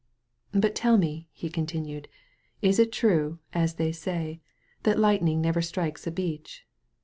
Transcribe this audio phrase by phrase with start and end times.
[0.51, 2.07] "But tell me,'* he continued,
[2.59, 4.41] "is it true, as they say,
[4.81, 6.65] that lightning never strikes a beech?"